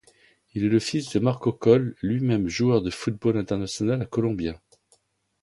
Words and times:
Il 0.55 0.63
est 0.63 0.67
le 0.69 0.79
fils 0.79 1.11
de 1.13 1.19
Marcos 1.19 1.53
Coll, 1.53 1.95
lui-même 2.01 2.47
joueur 2.47 2.81
de 2.81 2.89
football 2.89 3.37
international 3.37 4.09
colombien. 4.09 4.59